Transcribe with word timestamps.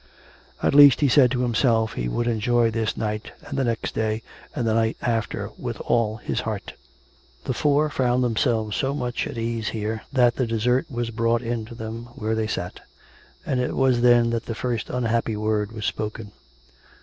At 0.63 0.73
least, 0.73 1.01
he 1.01 1.07
said 1.07 1.29
to 1.29 1.43
himself, 1.43 1.93
he 1.93 2.09
would 2.09 2.25
enjoy 2.25 2.71
this 2.71 2.97
night 2.97 3.33
and 3.45 3.55
the 3.55 3.63
next 3.63 3.93
day 3.93 4.23
and 4.55 4.65
the 4.65 4.73
night 4.73 4.97
after, 4.99 5.51
with 5.59 5.79
all 5.81 6.17
his 6.17 6.39
heart. 6.39 6.73
The 7.43 7.53
four 7.53 7.87
found 7.91 8.23
themselves 8.23 8.75
so 8.75 8.95
much 8.95 9.27
at 9.27 9.37
ease 9.37 9.69
here, 9.69 10.01
that 10.11 10.37
the 10.37 10.47
dessert 10.47 10.87
was 10.89 11.11
brought 11.11 11.43
in 11.43 11.65
to 11.65 11.75
them 11.75 12.05
where 12.15 12.33
they 12.33 12.47
sat; 12.47 12.79
and 13.45 13.59
it 13.59 13.75
was 13.75 14.01
then 14.01 14.31
that 14.31 14.47
the 14.47 14.55
first 14.55 14.89
unhappy 14.89 15.35
word 15.37 15.71
was 15.71 15.85
spoken. 15.85 16.31